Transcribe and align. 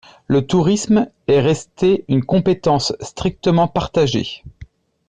Le 0.25 0.43
tourisme 0.47 1.09
est 1.27 1.41
resté 1.41 2.05
une 2.07 2.23
compétence 2.25 2.91
strictement 3.01 3.67
partagée. 3.67 4.41